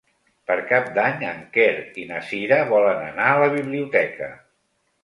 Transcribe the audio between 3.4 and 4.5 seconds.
la biblioteca.